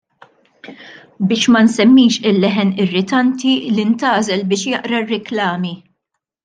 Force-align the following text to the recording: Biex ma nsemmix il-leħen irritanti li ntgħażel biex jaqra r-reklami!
Biex 1.31 1.43
ma 1.55 1.61
nsemmix 1.67 2.13
il-leħen 2.31 2.73
irritanti 2.85 3.55
li 3.75 3.87
ntgħażel 3.93 4.47
biex 4.51 4.63
jaqra 4.75 5.03
r-reklami! 5.05 5.77